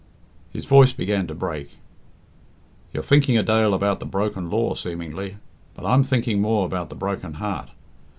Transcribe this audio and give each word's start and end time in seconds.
His 0.51 0.65
voice 0.65 0.93
began 0.93 1.27
to 1.27 1.35
break. 1.35 1.77
"You're 2.91 3.03
thinking 3.03 3.37
a 3.37 3.43
dale 3.43 3.75
about 3.75 3.99
the 3.99 4.05
broken 4.07 4.49
law 4.49 4.73
seemingly, 4.73 5.37
but 5.75 5.85
I'm 5.85 6.03
thinking 6.03 6.41
more 6.41 6.65
about 6.65 6.89
the 6.89 6.95
broken 6.95 7.35
heart. 7.35 7.69